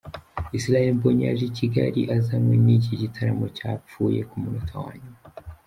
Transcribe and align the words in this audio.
Israel 0.57 0.89
Mbonyi 0.95 1.23
yaje 1.27 1.43
i 1.49 1.53
Kigali 1.57 2.01
azanywe 2.17 2.55
n'iki 2.63 2.93
gitaramo 3.01 3.45
cyapfuye 3.57 4.19
ku 4.29 4.35
munota 4.41 4.75
wa 4.85 4.93
nyuma. 5.01 5.19